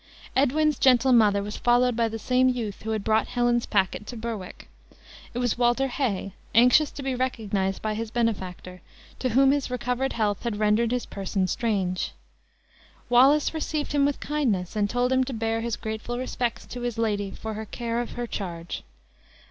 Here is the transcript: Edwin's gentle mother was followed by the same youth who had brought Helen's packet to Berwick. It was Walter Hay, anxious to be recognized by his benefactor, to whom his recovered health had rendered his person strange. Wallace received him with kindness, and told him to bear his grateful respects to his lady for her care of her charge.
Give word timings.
Edwin's 0.35 0.79
gentle 0.79 1.13
mother 1.13 1.43
was 1.43 1.57
followed 1.57 1.95
by 1.95 2.07
the 2.07 2.17
same 2.17 2.49
youth 2.49 2.81
who 2.81 2.89
had 2.89 3.03
brought 3.03 3.27
Helen's 3.27 3.67
packet 3.67 4.07
to 4.07 4.17
Berwick. 4.17 4.67
It 5.35 5.37
was 5.37 5.59
Walter 5.59 5.85
Hay, 5.89 6.33
anxious 6.55 6.89
to 6.89 7.03
be 7.03 7.13
recognized 7.13 7.83
by 7.83 7.93
his 7.93 8.09
benefactor, 8.09 8.81
to 9.19 9.29
whom 9.29 9.51
his 9.51 9.69
recovered 9.69 10.13
health 10.13 10.41
had 10.41 10.57
rendered 10.57 10.89
his 10.89 11.05
person 11.05 11.45
strange. 11.45 12.13
Wallace 13.09 13.53
received 13.53 13.91
him 13.91 14.03
with 14.03 14.19
kindness, 14.19 14.75
and 14.75 14.89
told 14.89 15.11
him 15.11 15.23
to 15.23 15.33
bear 15.33 15.61
his 15.61 15.75
grateful 15.75 16.17
respects 16.17 16.65
to 16.65 16.81
his 16.81 16.97
lady 16.97 17.29
for 17.29 17.53
her 17.53 17.67
care 17.67 18.01
of 18.01 18.13
her 18.13 18.25
charge. 18.25 18.81